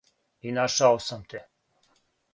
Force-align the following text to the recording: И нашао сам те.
И 0.47 0.53
нашао 0.57 0.97
сам 1.09 1.21
те. 1.29 1.39